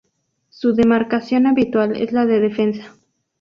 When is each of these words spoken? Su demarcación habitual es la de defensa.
Su 0.49 0.73
demarcación 0.73 1.45
habitual 1.45 1.95
es 1.95 2.11
la 2.11 2.25
de 2.25 2.39
defensa. 2.39 2.95